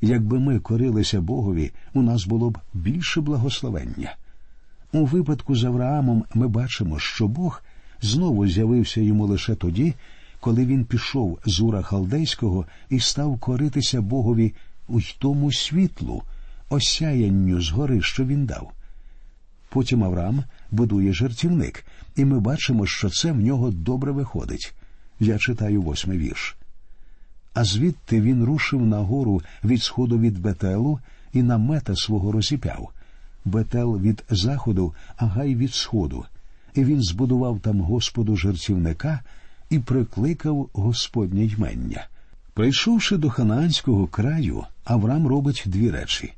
Якби 0.00 0.40
ми 0.40 0.58
корилися 0.58 1.20
Богові, 1.20 1.72
у 1.94 2.02
нас 2.02 2.26
було 2.26 2.50
б 2.50 2.58
більше 2.74 3.20
благословення. 3.20 4.16
У 4.96 5.04
випадку 5.04 5.56
з 5.56 5.64
Авраамом 5.64 6.24
ми 6.34 6.48
бачимо, 6.48 6.98
що 6.98 7.28
Бог 7.28 7.62
знову 8.02 8.46
з'явився 8.46 9.00
йому 9.00 9.26
лише 9.26 9.54
тоді, 9.54 9.94
коли 10.40 10.66
він 10.66 10.84
пішов 10.84 11.38
з 11.46 11.60
Ура 11.60 11.82
Халдейського 11.82 12.66
і 12.90 13.00
став 13.00 13.38
коритися 13.38 14.00
Богові 14.00 14.54
у 14.88 15.00
тому 15.18 15.52
світлу, 15.52 16.22
осяянню 16.68 17.60
згори, 17.62 18.02
що 18.02 18.24
він 18.24 18.46
дав. 18.46 18.72
Потім 19.68 20.04
Авраам 20.04 20.44
будує 20.70 21.12
жертівник, 21.12 21.86
і 22.16 22.24
ми 22.24 22.40
бачимо, 22.40 22.86
що 22.86 23.10
це 23.10 23.32
в 23.32 23.40
нього 23.40 23.70
добре 23.70 24.12
виходить. 24.12 24.74
Я 25.20 25.38
читаю 25.38 25.82
восьмий 25.82 26.18
вірш. 26.18 26.56
А 27.54 27.64
звідти 27.64 28.20
він 28.20 28.44
рушив 28.44 28.86
на 28.86 28.98
гору 28.98 29.42
від 29.64 29.82
сходу 29.82 30.18
від 30.18 30.38
Бетелу 30.38 31.00
і 31.32 31.42
намета 31.42 31.96
свого 31.96 32.32
розіпяв. 32.32 32.90
Бетел 33.46 33.98
від 33.98 34.24
заходу, 34.30 34.94
а 35.16 35.26
гай 35.26 35.54
від 35.54 35.74
сходу. 35.74 36.24
І 36.74 36.84
він 36.84 37.02
збудував 37.02 37.60
там 37.60 37.80
Господу 37.80 38.36
жертівника 38.36 39.20
і 39.70 39.78
прикликав 39.78 40.70
Господнє 40.72 41.44
ймення. 41.44 42.06
Прийшовши 42.54 43.16
до 43.16 43.30
ханаанського 43.30 44.06
краю, 44.06 44.64
Авраам 44.84 45.26
робить 45.26 45.62
дві 45.66 45.90
речі. 45.90 46.32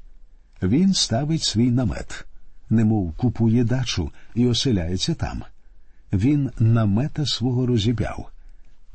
Він 0.63 0.95
ставить 0.95 1.43
свій 1.43 1.71
намет, 1.71 2.27
немов 2.71 3.13
купує 3.17 3.65
дачу 3.65 4.11
і 4.35 4.47
оселяється 4.47 5.15
там. 5.15 5.43
Він 6.13 6.51
намета 6.59 7.27
свого 7.27 7.67
розіб'яв. 7.67 8.31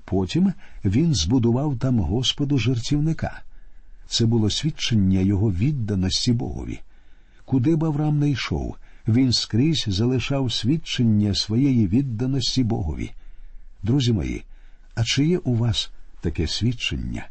Потім 0.05 0.53
він 0.85 1.15
збудував 1.15 1.77
там 1.79 1.99
Господу 1.99 2.57
жертівника. 2.57 3.41
Це 4.07 4.25
було 4.25 4.49
свідчення 4.49 5.19
його 5.19 5.51
відданості 5.51 6.33
Богові. 6.33 6.79
Куди 7.45 7.75
б 7.75 7.85
Авраам 7.85 8.19
не 8.19 8.29
йшов, 8.29 8.75
він 9.07 9.31
скрізь 9.31 9.85
залишав 9.87 10.51
свідчення 10.51 11.35
своєї 11.35 11.87
відданості 11.87 12.63
Богові. 12.63 13.11
Друзі 13.83 14.13
мої, 14.13 14.43
а 14.95 15.03
чи 15.03 15.25
є 15.25 15.37
у 15.37 15.55
вас 15.55 15.91
таке 16.21 16.47
свідчення? 16.47 17.27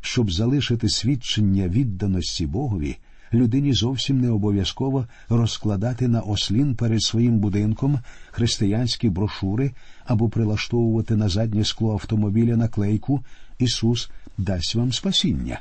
Щоб 0.00 0.32
залишити 0.32 0.88
свідчення 0.88 1.68
відданості 1.68 2.46
Богові, 2.46 2.96
людині 3.32 3.72
зовсім 3.72 4.20
не 4.20 4.30
обов'язково 4.30 5.06
розкладати 5.28 6.08
на 6.08 6.20
ослін 6.20 6.74
перед 6.74 7.02
своїм 7.02 7.38
будинком 7.38 8.00
християнські 8.30 9.08
брошури 9.08 9.72
або 10.04 10.28
прилаштовувати 10.28 11.16
на 11.16 11.28
заднє 11.28 11.64
скло 11.64 11.92
автомобіля 11.92 12.56
наклейку 12.56 13.24
Ісус 13.58 14.10
дасть 14.38 14.74
вам 14.74 14.92
спасіння, 14.92 15.60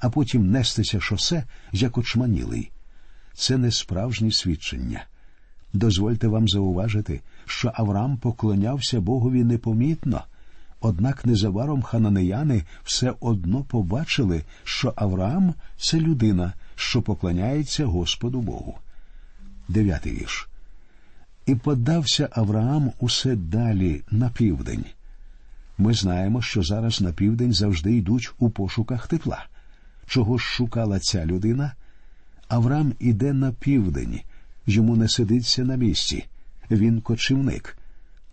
а 0.00 0.10
потім 0.10 0.50
нестися 0.50 1.00
шосе, 1.00 1.44
як 1.72 1.98
очманілий. 1.98 2.70
Це 3.38 3.58
не 3.58 3.70
справжнє 3.70 4.32
свідчення. 4.32 5.04
Дозвольте 5.72 6.28
вам 6.28 6.48
зауважити, 6.48 7.20
що 7.46 7.72
Авраам 7.74 8.16
поклонявся 8.16 9.00
Богові 9.00 9.44
непомітно, 9.44 10.24
однак 10.80 11.26
незабаром 11.26 11.82
хананеяни 11.82 12.62
все 12.84 13.14
одно 13.20 13.64
побачили, 13.64 14.42
що 14.64 14.92
Авраам 14.96 15.54
це 15.80 16.00
людина, 16.00 16.52
що 16.76 17.02
поклоняється 17.02 17.86
Господу 17.86 18.40
Богу. 18.40 18.78
Дев'ятий 19.68 20.12
вірш. 20.12 20.48
І 21.46 21.54
подався 21.54 22.28
Авраам 22.32 22.92
усе 23.00 23.36
далі 23.36 24.02
на 24.10 24.30
південь. 24.30 24.84
Ми 25.78 25.94
знаємо, 25.94 26.42
що 26.42 26.62
зараз 26.62 27.00
на 27.00 27.12
південь 27.12 27.52
завжди 27.52 27.96
йдуть 27.96 28.32
у 28.38 28.50
пошуках 28.50 29.06
тепла. 29.06 29.46
Чого 30.06 30.38
ж 30.38 30.44
шукала 30.44 30.98
ця 30.98 31.26
людина? 31.26 31.72
Авраам 32.48 32.92
іде 32.98 33.32
на 33.32 33.52
південь, 33.52 34.20
йому 34.66 34.96
не 34.96 35.08
сидиться 35.08 35.64
на 35.64 35.76
місці, 35.76 36.24
він 36.70 37.00
кочівник. 37.00 37.78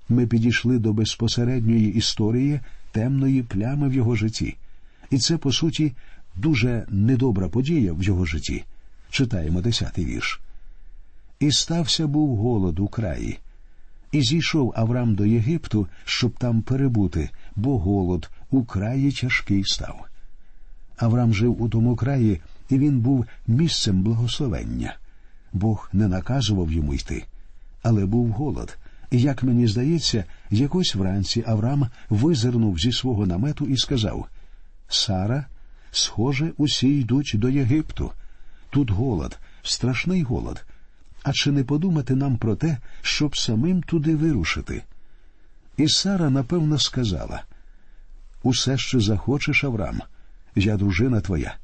Ми 0.10 0.28
підійшли 0.28 0.80
до 0.80 0.94
безпосередньої 0.94 1.94
історії 1.94 2.60
темної 2.92 3.44
плями 3.44 3.90
в 3.90 3.94
його 3.94 4.16
житті, 4.16 4.56
і 5.12 5.18
це, 5.18 5.38
по 5.38 5.52
суті, 5.52 5.94
дуже 6.36 6.86
недобра 6.90 7.50
подія 7.50 7.94
в 7.94 8.04
його 8.04 8.26
житті. 8.26 8.64
Читаємо 9.10 9.62
десятий 9.62 10.06
вірш. 10.06 10.42
І 11.40 11.52
стався 11.52 12.08
був 12.08 12.38
голод 12.38 12.80
у 12.80 12.88
краї, 12.88 13.40
і 14.12 14.22
зійшов 14.22 14.74
Авраам 14.76 15.16
до 15.16 15.26
Єгипту, 15.26 15.88
щоб 16.06 16.32
там 16.38 16.62
перебути, 16.62 17.30
бо 17.56 17.80
голод 17.80 18.30
у 18.52 18.64
краї 18.64 19.12
тяжкий 19.12 19.64
став. 19.64 20.06
Авраам 20.98 21.34
жив 21.34 21.62
у 21.62 21.70
тому 21.70 21.96
краї, 21.96 22.42
і 22.70 22.78
він 22.78 23.00
був 23.00 23.26
місцем 23.48 24.04
благословення. 24.04 24.96
Бог 25.54 25.90
не 25.94 26.08
наказував 26.08 26.72
йому 26.72 26.94
йти, 26.94 27.26
але 27.84 28.06
був 28.06 28.30
голод. 28.30 28.78
І, 29.12 29.22
як 29.22 29.44
мені 29.44 29.68
здається, 29.68 30.24
якось 30.50 30.96
вранці 30.96 31.44
Авраам 31.48 31.88
визирнув 32.10 32.80
зі 32.80 32.92
свого 32.92 33.26
намету 33.26 33.66
і 33.66 33.78
сказав 33.78 34.28
Сара, 34.90 35.46
схоже, 35.92 36.52
усі 36.58 37.00
йдуть 37.00 37.32
до 37.36 37.50
Єгипту. 37.50 38.12
Тут 38.70 38.92
голод, 38.92 39.40
страшний 39.64 40.24
голод. 40.24 40.66
А 41.24 41.32
чи 41.34 41.52
не 41.52 41.64
подумати 41.64 42.16
нам 42.16 42.38
про 42.38 42.56
те, 42.56 42.78
щоб 43.02 43.38
самим 43.38 43.82
туди 43.82 44.16
вирушити? 44.16 44.84
І 45.78 45.88
Сара, 45.88 46.30
напевно, 46.30 46.80
сказала 46.80 47.44
Усе, 48.44 48.78
що 48.78 49.00
захочеш, 49.00 49.64
Авраам, 49.64 50.02
я 50.56 50.78
дружина 50.78 51.22
твоя, 51.22 51.56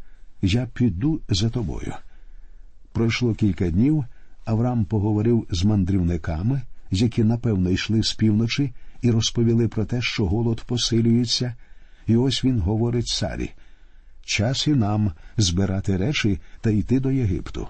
я 0.41 0.67
піду 0.74 1.21
за 1.29 1.50
тобою. 1.50 1.93
Пройшло 2.91 3.33
кілька 3.33 3.69
днів, 3.69 4.05
Авраам 4.45 4.86
поговорив 4.86 5.48
з 5.51 5.63
мандрівниками, 5.63 6.62
які 6.91 7.24
напевно 7.24 7.69
йшли 7.69 8.03
з 8.03 8.13
півночі, 8.13 8.74
і 9.01 9.12
розповіли 9.12 9.67
про 9.67 9.86
те, 9.86 10.01
що 10.01 10.25
голод 10.25 10.62
посилюється, 10.62 11.55
і 12.07 12.15
ось 12.15 12.43
він 12.43 12.60
говорить 12.60 13.07
царі 13.07 13.51
час 14.31 14.67
і 14.67 14.75
нам 14.75 15.12
збирати 15.38 15.98
речі 15.98 16.39
та 16.62 16.69
йти 16.69 17.00
до 17.00 17.12
Єгипту. 17.12 17.67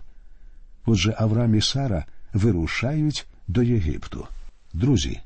Отже, 0.86 1.16
Авраам 1.18 1.56
і 1.56 1.62
Сара 1.62 2.06
вирушають 2.34 3.28
до 3.48 3.64
Єгипту. 3.64 4.28
Друзі, 4.74 5.20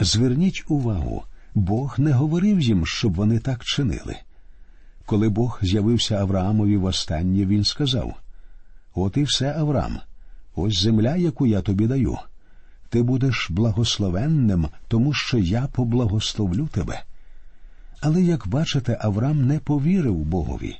зверніть 0.00 0.64
увагу, 0.68 1.24
Бог 1.54 1.94
не 1.98 2.12
говорив 2.12 2.60
їм, 2.60 2.86
щоб 2.86 3.14
вони 3.14 3.38
так 3.38 3.64
чинили. 3.64 4.16
Коли 5.08 5.28
Бог 5.28 5.58
з'явився 5.62 6.16
Авраамові 6.16 6.76
востаннє, 6.76 7.46
він 7.46 7.64
сказав: 7.64 8.14
От 8.94 9.16
і 9.16 9.22
все, 9.22 9.54
Авраам, 9.58 9.98
ось 10.54 10.82
земля, 10.82 11.16
яку 11.16 11.46
я 11.46 11.60
тобі 11.60 11.86
даю. 11.86 12.18
Ти 12.88 13.02
будеш 13.02 13.46
благословенним, 13.50 14.68
тому 14.88 15.12
що 15.12 15.38
я 15.38 15.66
поблагословлю 15.66 16.66
тебе. 16.66 17.02
Але, 18.00 18.22
як 18.22 18.48
бачите, 18.48 18.98
Авраам 19.00 19.46
не 19.46 19.58
повірив 19.58 20.16
Богові. 20.16 20.76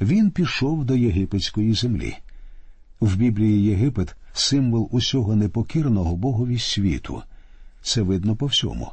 Він 0.00 0.30
пішов 0.30 0.84
до 0.84 0.96
єгипетської 0.96 1.74
землі. 1.74 2.16
В 3.00 3.16
Біблії 3.16 3.64
Єгипет 3.64 4.16
символ 4.32 4.88
усього 4.90 5.36
непокірного 5.36 6.16
Богові 6.16 6.58
світу. 6.58 7.22
Це 7.82 8.02
видно 8.02 8.36
по 8.36 8.46
всьому. 8.46 8.92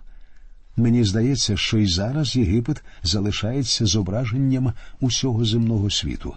Мені 0.77 1.03
здається, 1.03 1.57
що 1.57 1.77
і 1.77 1.87
зараз 1.87 2.35
Єгипет 2.35 2.83
залишається 3.03 3.85
зображенням 3.85 4.73
усього 4.99 5.45
земного 5.45 5.89
світу. 5.89 6.33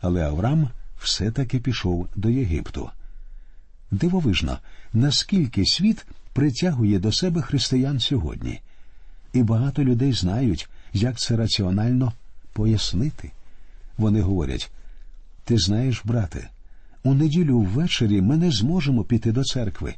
Але 0.00 0.24
Авраам 0.24 0.68
все 1.00 1.30
таки 1.30 1.58
пішов 1.58 2.08
до 2.16 2.30
Єгипту. 2.30 2.90
Дивовижно, 3.90 4.58
наскільки 4.92 5.66
світ 5.66 6.06
притягує 6.32 6.98
до 6.98 7.12
себе 7.12 7.42
християн 7.42 8.00
сьогодні, 8.00 8.60
і 9.32 9.42
багато 9.42 9.84
людей 9.84 10.12
знають, 10.12 10.68
як 10.92 11.18
це 11.18 11.36
раціонально 11.36 12.12
пояснити. 12.52 13.30
Вони 13.98 14.20
говорять: 14.20 14.70
ти 15.44 15.58
знаєш, 15.58 16.02
брате, 16.04 16.48
у 17.02 17.14
неділю 17.14 17.60
ввечері 17.60 18.20
ми 18.20 18.36
не 18.36 18.50
зможемо 18.50 19.04
піти 19.04 19.32
до 19.32 19.44
церкви, 19.44 19.94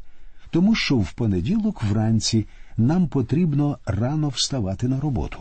тому 0.51 0.75
що 0.75 0.97
в 0.97 1.13
понеділок 1.13 1.83
вранці 1.83 2.47
нам 2.77 3.09
потрібно 3.09 3.79
рано 3.87 4.29
вставати 4.29 4.89
на 4.89 5.01
роботу. 5.01 5.39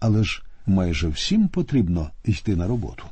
Але 0.00 0.24
ж 0.24 0.42
майже 0.66 1.08
всім 1.08 1.48
потрібно 1.48 2.10
йти 2.24 2.56
на 2.56 2.66
роботу. 2.66 3.04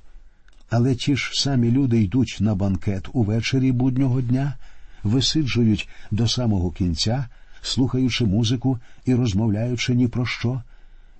Але 0.70 0.94
ті 0.94 1.16
ж 1.16 1.30
самі 1.34 1.70
люди 1.70 2.02
йдуть 2.02 2.36
на 2.40 2.54
банкет 2.54 3.08
увечері 3.12 3.72
буднього 3.72 4.20
дня, 4.20 4.56
висиджують 5.02 5.88
до 6.10 6.28
самого 6.28 6.70
кінця, 6.70 7.26
слухаючи 7.62 8.24
музику 8.24 8.78
і 9.04 9.14
розмовляючи 9.14 9.94
ні 9.94 10.08
про 10.08 10.26
що, 10.26 10.62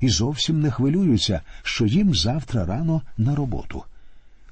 і 0.01 0.09
зовсім 0.09 0.61
не 0.61 0.71
хвилюються, 0.71 1.41
що 1.63 1.87
їм 1.87 2.15
завтра 2.15 2.65
рано 2.67 3.03
на 3.19 3.35
роботу. 3.35 3.85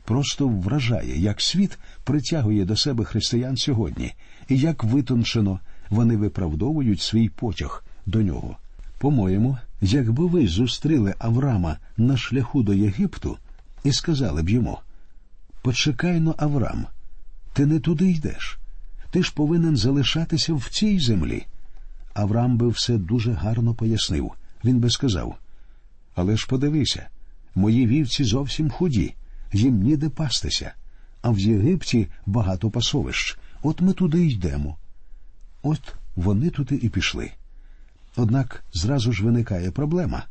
Просто 0.05 0.49
вражає, 0.49 1.21
як 1.21 1.41
світ 1.41 1.79
притягує 2.05 2.65
до 2.65 2.77
себе 2.77 3.05
християн 3.05 3.57
сьогодні, 3.57 4.15
і 4.49 4.59
як 4.59 4.85
витончено 4.85 5.61
вони 5.91 6.17
виправдовують 6.17 7.01
свій 7.01 7.29
потяг 7.29 7.85
до 8.07 8.23
нього. 8.23 8.57
По-моєму, 8.99 9.59
якби 9.81 10.27
ви 10.27 10.49
зустріли 10.49 11.15
Авраама 11.19 11.77
на 11.97 12.17
шляху 12.17 12.63
до 12.63 12.75
Єгипту 12.75 13.39
і 13.85 13.93
сказали 13.93 14.43
б 14.43 14.49
йому 14.49 14.79
Почекай 15.63 16.21
но, 16.21 16.35
Авраам, 16.39 16.87
ти 17.53 17.67
не 17.67 17.81
туди 17.81 18.11
йдеш. 18.11 18.59
Ти 19.11 19.23
ж 19.23 19.33
повинен 19.35 19.77
залишатися 19.77 20.55
в 20.55 20.69
цій 20.71 20.99
землі. 20.99 21.47
Авраам 22.15 22.57
би 22.57 22.69
все 22.69 22.99
дуже 22.99 23.33
гарно 23.33 23.75
пояснив. 23.75 24.33
Він 24.65 24.81
би 24.81 24.91
сказав 24.91 25.39
Але 26.15 26.37
ж 26.37 26.47
подивися, 26.49 27.09
мої 27.55 27.87
вівці 27.87 28.25
зовсім 28.25 28.71
худі, 28.71 29.15
їм 29.53 29.83
ніде 29.83 30.09
пастися, 30.09 30.73
а 31.23 31.31
в 31.31 31.39
Єгипті 31.39 32.09
багато 32.27 32.71
пасовищ. 32.71 33.39
От 33.63 33.81
ми 33.81 33.93
туди 33.93 34.27
йдемо. 34.27 34.77
От 35.63 35.95
вони 36.17 36.51
туди 36.51 36.75
і 36.83 36.89
пішли. 36.89 37.31
Однак 38.17 38.65
зразу 38.73 39.13
ж 39.13 39.25
виникає 39.25 39.71
проблема. 39.71 40.27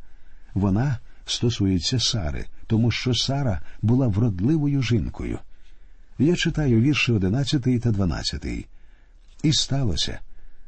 Вона 0.54 1.00
стосується 1.26 2.00
Сари, 2.00 2.46
тому 2.68 2.92
що 2.92 3.16
Сара 3.16 3.62
була 3.82 4.08
вродливою 4.08 4.82
жінкою. 4.82 5.40
Я 6.20 6.36
читаю 6.36 6.82
вірші 6.82 7.12
11 7.12 7.82
та 7.82 7.92
12. 7.92 8.46
І 9.44 9.54
сталося, 9.54 10.20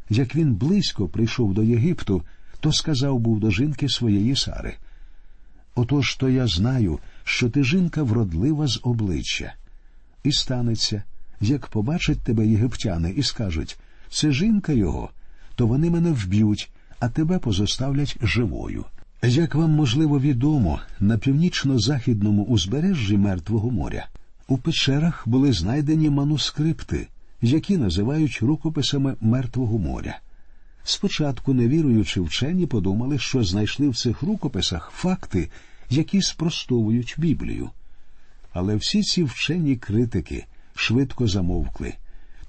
як 0.09 0.35
він 0.35 0.55
близько 0.55 1.07
прийшов 1.07 1.53
до 1.53 1.63
Єгипту, 1.63 2.23
то 2.59 2.73
сказав 2.73 3.19
був 3.19 3.39
до 3.39 3.51
жінки 3.51 3.89
своєї 3.89 4.35
Сари. 4.35 4.75
Отож 5.75 6.15
то 6.15 6.29
я 6.29 6.47
знаю, 6.47 6.99
що 7.23 7.49
ти 7.49 7.63
жінка 7.63 8.03
вродлива 8.03 8.67
з 8.67 8.79
обличчя. 8.83 9.53
І 10.23 10.31
станеться, 10.31 11.03
як 11.41 11.67
побачать 11.67 12.19
тебе 12.19 12.47
єгиптяни 12.47 13.11
і 13.11 13.23
скажуть 13.23 13.79
це 14.11 14.31
жінка 14.31 14.73
його, 14.73 15.09
то 15.55 15.67
вони 15.67 15.89
мене 15.89 16.11
вб'ють, 16.11 16.71
а 16.99 17.09
тебе 17.09 17.39
позоставлять 17.39 18.17
живою. 18.21 18.85
Як 19.23 19.55
вам 19.55 19.71
можливо 19.71 20.19
відомо, 20.19 20.79
на 20.99 21.17
північно-західному 21.17 22.43
узбережжі 22.43 23.17
Мертвого 23.17 23.71
моря 23.71 24.07
у 24.47 24.57
печерах 24.57 25.23
були 25.25 25.53
знайдені 25.53 26.09
манускрипти, 26.09 27.07
які 27.41 27.77
називають 27.77 28.39
рукописами 28.41 29.15
Мертвого 29.21 29.77
моря. 29.77 30.19
Спочатку 30.83 31.53
невіруючи 31.53 32.21
вчені 32.21 32.65
подумали, 32.65 33.19
що 33.19 33.43
знайшли 33.43 33.89
в 33.89 33.95
цих 33.95 34.21
рукописах 34.21 34.91
факти, 34.95 35.49
які 35.89 36.21
спростовують 36.21 37.15
Біблію. 37.17 37.69
Але 38.53 38.75
всі 38.75 39.03
ці 39.03 39.23
вчені 39.23 39.75
критики 39.75 40.45
швидко 40.75 41.27
замовкли, 41.27 41.93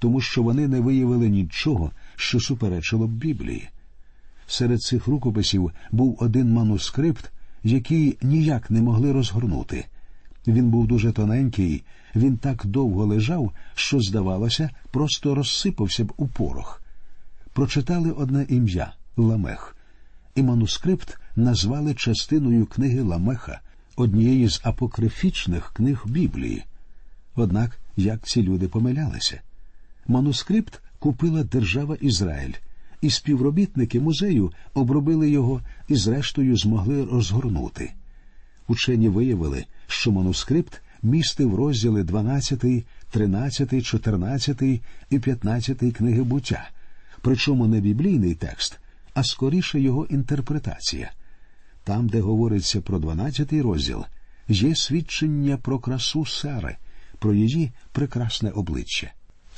тому 0.03 0.21
що 0.21 0.43
вони 0.43 0.67
не 0.67 0.79
виявили 0.79 1.29
нічого, 1.29 1.91
що 2.15 2.39
суперечило 2.39 3.07
б 3.07 3.11
Біблії. 3.11 3.69
Серед 4.47 4.81
цих 4.81 5.07
рукописів 5.07 5.71
був 5.91 6.17
один 6.19 6.53
манускрипт, 6.53 7.31
який 7.63 8.17
ніяк 8.21 8.71
не 8.71 8.81
могли 8.81 9.11
розгорнути. 9.11 9.85
Він 10.47 10.69
був 10.69 10.87
дуже 10.87 11.11
тоненький, 11.11 11.83
він 12.15 12.37
так 12.37 12.65
довго 12.65 13.05
лежав, 13.05 13.51
що, 13.75 14.01
здавалося, 14.01 14.69
просто 14.91 15.35
розсипався 15.35 16.05
б 16.05 16.13
у 16.17 16.27
порох. 16.27 16.81
Прочитали 17.53 18.11
одне 18.11 18.45
ім'я 18.49 18.93
Ламех, 19.17 19.77
і 20.35 20.43
манускрипт 20.43 21.17
назвали 21.35 21.93
частиною 21.93 22.65
книги 22.65 23.01
Ламеха, 23.01 23.61
однієї 23.95 24.49
з 24.49 24.61
апокрифічних 24.63 25.71
книг 25.73 26.03
Біблії. 26.07 26.63
Однак 27.35 27.79
як 27.97 28.27
ці 28.27 28.43
люди 28.43 28.67
помилялися? 28.67 29.41
Манускрипт 30.07 30.81
купила 30.99 31.43
держава 31.43 31.95
Ізраїль 31.95 32.53
і 33.01 33.09
співробітники 33.09 33.99
музею 33.99 34.51
обробили 34.73 35.29
його 35.29 35.61
і, 35.87 35.95
зрештою, 35.95 36.57
змогли 36.57 37.05
розгорнути. 37.05 37.93
Учені 38.67 39.09
виявили, 39.09 39.65
що 39.87 40.11
манускрипт 40.11 40.81
містив 41.03 41.55
розділи 41.55 42.03
12, 42.03 42.85
13, 43.11 43.85
14 43.85 44.61
і 45.09 45.19
15 45.19 45.77
книги 45.93 46.23
буття, 46.23 46.69
причому 47.21 47.67
не 47.67 47.79
біблійний 47.79 48.35
текст, 48.35 48.79
а 49.13 49.23
скоріше 49.23 49.79
його 49.79 50.05
інтерпретація. 50.05 51.11
Там, 51.83 52.07
де 52.07 52.21
говориться 52.21 52.81
про 52.81 52.99
12 52.99 53.53
розділ, 53.53 54.05
є 54.47 54.75
свідчення 54.75 55.57
про 55.57 55.79
красу 55.79 56.25
Сари, 56.25 56.77
про 57.19 57.33
її 57.33 57.71
прекрасне 57.91 58.49
обличчя. 58.49 59.11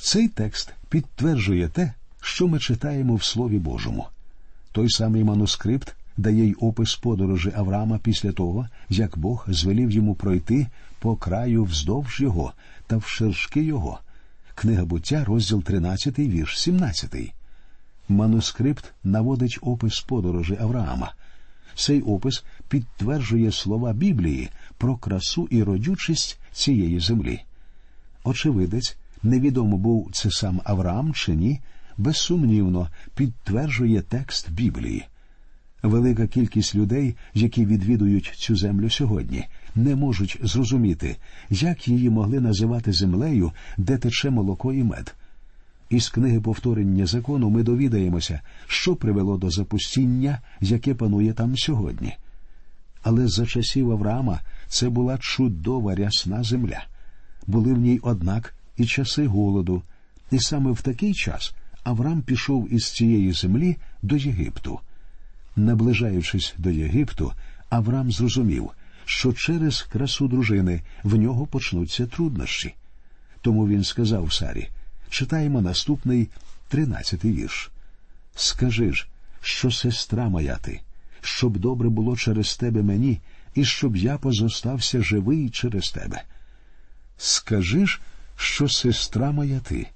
Цей 0.06 0.28
текст 0.28 0.74
підтверджує 0.88 1.68
те, 1.68 1.92
що 2.20 2.48
ми 2.48 2.58
читаємо 2.58 3.14
в 3.14 3.24
Слові 3.24 3.58
Божому. 3.58 4.06
Той 4.72 4.90
самий 4.90 5.24
манускрипт 5.24 5.96
дає 6.16 6.44
й 6.44 6.56
опис 6.60 6.96
подорожі 6.96 7.52
Авраама 7.56 7.98
після 7.98 8.32
того, 8.32 8.68
як 8.88 9.18
Бог 9.18 9.46
звелів 9.48 9.90
йому 9.90 10.14
пройти 10.14 10.66
по 10.98 11.16
краю 11.16 11.64
вздовж 11.64 12.20
його 12.20 12.52
та 12.86 12.96
вширшки 12.96 13.62
його. 13.62 14.00
Книга 14.54 14.84
буття, 14.84 15.24
розділ 15.24 15.62
13, 15.62 16.18
вірш 16.18 16.58
17. 16.58 17.32
Манускрипт 18.08 18.92
наводить 19.04 19.58
опис 19.62 20.00
подорожі 20.00 20.56
Авраама. 20.60 21.12
Цей 21.74 22.02
опис 22.02 22.44
підтверджує 22.68 23.52
слова 23.52 23.92
Біблії 23.92 24.50
про 24.78 24.96
красу 24.96 25.48
і 25.50 25.62
родючість 25.62 26.38
цієї 26.52 27.00
землі. 27.00 27.40
Очевидець, 28.24 28.96
невідомо 29.22 29.76
був 29.76 30.10
це 30.12 30.30
сам 30.30 30.60
Авраам 30.64 31.12
чи 31.14 31.34
ні, 31.34 31.60
безсумнівно 31.96 32.88
підтверджує 33.14 34.02
текст 34.02 34.50
Біблії. 34.50 35.04
Велика 35.82 36.26
кількість 36.26 36.74
людей, 36.74 37.16
які 37.34 37.66
відвідують 37.66 38.32
цю 38.36 38.56
землю 38.56 38.90
сьогодні, 38.90 39.44
не 39.74 39.96
можуть 39.96 40.38
зрозуміти, 40.42 41.16
як 41.50 41.88
її 41.88 42.10
могли 42.10 42.40
називати 42.40 42.92
землею, 42.92 43.52
де 43.76 43.98
тече 43.98 44.30
молоко 44.30 44.72
і 44.72 44.82
мед. 44.82 45.14
Із 45.90 46.08
книги 46.08 46.40
повторення 46.40 47.06
закону 47.06 47.50
ми 47.50 47.62
довідаємося, 47.62 48.40
що 48.66 48.96
привело 48.96 49.38
до 49.38 49.50
запустіння, 49.50 50.40
яке 50.60 50.94
панує 50.94 51.32
там 51.32 51.56
сьогодні. 51.56 52.16
Але 53.02 53.28
за 53.28 53.46
часів 53.46 53.92
Авраама 53.92 54.40
це 54.68 54.88
була 54.88 55.18
чудова 55.18 55.94
рясна 55.94 56.42
земля. 56.42 56.84
Були 57.46 57.74
в 57.74 57.78
ній, 57.78 58.00
однак, 58.02 58.54
і 58.76 58.86
часи 58.86 59.26
голоду, 59.26 59.82
і 60.30 60.38
саме 60.38 60.70
в 60.70 60.80
такий 60.82 61.14
час 61.14 61.54
Авраам 61.84 62.22
пішов 62.22 62.72
із 62.72 62.90
цієї 62.90 63.32
землі 63.32 63.76
до 64.02 64.16
Єгипту. 64.16 64.80
Наближаючись 65.56 66.54
до 66.58 66.70
Єгипту, 66.70 67.32
Авраам 67.70 68.12
зрозумів, 68.12 68.70
що 69.04 69.32
через 69.32 69.82
красу 69.82 70.28
дружини 70.28 70.82
в 71.02 71.16
нього 71.16 71.46
почнуться 71.46 72.06
труднощі. 72.06 72.74
Тому 73.40 73.68
він 73.68 73.84
сказав 73.84 74.32
Сарі 74.32 74.68
читаємо 75.08 75.60
наступний 75.60 76.28
тринадцятий 76.68 77.32
вірш. 77.32 77.70
Скажи 78.34 78.92
ж, 78.92 79.06
що 79.40 79.70
сестра 79.70 80.28
моя 80.28 80.56
ти, 80.56 80.80
щоб 81.20 81.58
добре 81.58 81.88
було 81.88 82.16
через 82.16 82.56
тебе 82.56 82.82
мені, 82.82 83.20
і 83.54 83.64
щоб 83.64 83.96
я 83.96 84.18
позостався 84.18 85.02
живий 85.02 85.50
через 85.50 85.90
тебе. 85.90 86.22
Скажи 87.16 87.86
ж, 87.86 88.00
що 88.36 88.68
сестра 88.68 89.32
моя 89.32 89.60
ти. 89.60 89.86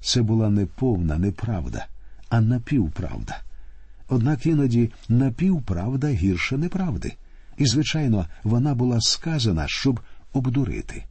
Це 0.00 0.22
була 0.22 0.50
не 0.50 0.66
повна 0.66 1.18
неправда, 1.18 1.86
а 2.28 2.40
напівправда. 2.40 3.38
Однак 4.08 4.46
іноді 4.46 4.90
напівправда 5.08 6.08
гірше 6.08 6.56
неправди, 6.56 7.14
і, 7.58 7.66
звичайно, 7.66 8.26
вона 8.44 8.74
була 8.74 9.00
сказана, 9.00 9.64
щоб 9.68 10.00
обдурити. 10.32 11.04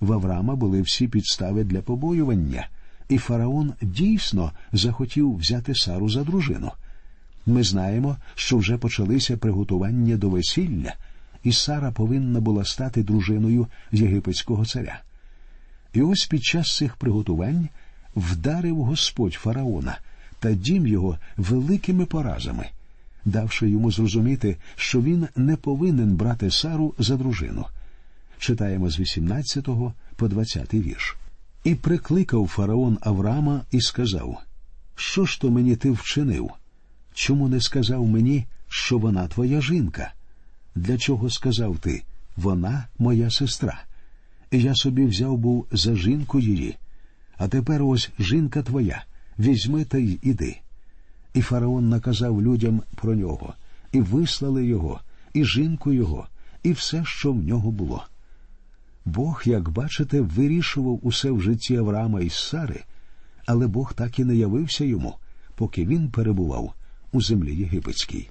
В 0.00 0.12
Авраама 0.12 0.54
були 0.54 0.82
всі 0.82 1.08
підстави 1.08 1.64
для 1.64 1.82
побоювання, 1.82 2.68
і 3.08 3.18
фараон 3.18 3.72
дійсно 3.82 4.52
захотів 4.72 5.36
взяти 5.36 5.74
Сару 5.74 6.08
за 6.08 6.24
дружину. 6.24 6.72
Ми 7.46 7.62
знаємо, 7.62 8.16
що 8.34 8.56
вже 8.56 8.78
почалися 8.78 9.36
приготування 9.36 10.16
до 10.16 10.28
весілля, 10.28 10.94
і 11.44 11.52
Сара 11.52 11.90
повинна 11.90 12.40
була 12.40 12.64
стати 12.64 13.02
дружиною 13.02 13.66
єгипетського 13.92 14.66
царя. 14.66 15.00
І 15.94 16.02
ось 16.02 16.26
під 16.26 16.44
час 16.44 16.76
цих 16.76 16.96
приготувань 16.96 17.68
вдарив 18.16 18.82
Господь 18.82 19.34
фараона 19.34 19.98
та 20.38 20.52
дім 20.52 20.86
його 20.86 21.18
великими 21.36 22.06
поразами, 22.06 22.68
давши 23.24 23.70
йому 23.70 23.92
зрозуміти, 23.92 24.56
що 24.76 25.02
він 25.02 25.28
не 25.36 25.56
повинен 25.56 26.16
брати 26.16 26.50
Сару 26.50 26.94
за 26.98 27.16
дружину. 27.16 27.66
Читаємо 28.38 28.90
з 28.90 29.00
18 29.00 29.68
по 30.16 30.28
20 30.28 30.74
вірш. 30.74 31.16
І 31.64 31.74
прикликав 31.74 32.46
фараон 32.46 32.98
Авраама 33.00 33.60
і 33.70 33.80
сказав: 33.80 34.38
Що 34.94 35.24
ж 35.24 35.40
то 35.40 35.50
мені 35.50 35.76
ти 35.76 35.90
вчинив? 35.90 36.50
Чому 37.14 37.48
не 37.48 37.60
сказав 37.60 38.06
мені, 38.06 38.46
що 38.68 38.98
вона 38.98 39.28
твоя 39.28 39.60
жінка? 39.60 40.12
Для 40.74 40.98
чого 40.98 41.30
сказав 41.30 41.78
ти? 41.78 42.02
Вона 42.36 42.86
моя 42.98 43.30
сестра. 43.30 43.84
Я 44.56 44.74
собі 44.74 45.04
взяв 45.04 45.38
був 45.38 45.66
за 45.72 45.94
жінку 45.94 46.40
її. 46.40 46.76
А 47.36 47.48
тепер 47.48 47.82
ось 47.82 48.10
жінка 48.18 48.62
твоя, 48.62 49.04
візьми 49.38 49.84
та 49.84 49.98
й 49.98 50.18
іди. 50.22 50.56
І 51.34 51.42
фараон 51.42 51.88
наказав 51.88 52.42
людям 52.42 52.82
про 52.94 53.14
нього, 53.14 53.54
і 53.92 54.00
вислали 54.00 54.66
його, 54.66 55.00
і 55.32 55.44
жінку 55.44 55.92
його, 55.92 56.28
і 56.62 56.72
все, 56.72 57.02
що 57.04 57.32
в 57.32 57.42
нього 57.44 57.70
було. 57.70 58.04
Бог, 59.04 59.42
як 59.44 59.68
бачите, 59.68 60.20
вирішував 60.20 61.00
усе 61.02 61.30
в 61.30 61.40
житті 61.40 61.76
Авраама 61.76 62.20
і 62.20 62.30
Сари, 62.30 62.84
але 63.46 63.66
Бог 63.66 63.94
так 63.94 64.18
і 64.18 64.24
не 64.24 64.36
явився 64.36 64.84
йому, 64.84 65.14
поки 65.54 65.86
він 65.86 66.10
перебував 66.10 66.74
у 67.12 67.22
землі 67.22 67.56
єгипетській. 67.56 68.28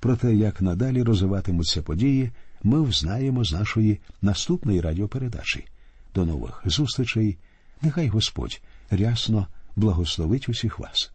Про 0.00 0.16
те, 0.16 0.34
як 0.34 0.62
надалі 0.62 1.02
розвиватимуться 1.02 1.82
події, 1.82 2.30
ми 2.62 2.82
взнаємо 2.82 3.44
з 3.44 3.52
нашої 3.52 4.00
наступної 4.22 4.80
радіопередачі. 4.80 5.66
До 6.14 6.24
нових 6.24 6.62
зустрічей. 6.64 7.38
Нехай 7.82 8.08
Господь 8.08 8.60
рясно 8.90 9.46
благословить 9.76 10.48
усіх 10.48 10.78
вас. 10.78 11.12